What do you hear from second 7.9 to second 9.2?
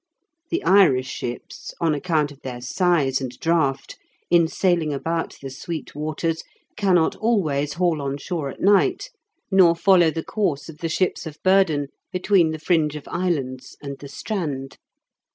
on shore at night,